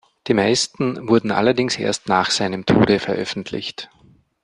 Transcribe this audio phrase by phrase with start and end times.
[0.25, 3.91] Die meisten wurden allerdings erst nach seinem Tode veröffentlicht.